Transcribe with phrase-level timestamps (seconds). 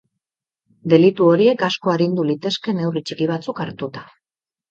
[0.93, 4.05] Delitu horiek asko arindu litezke neurri txiki batzuk hartuta.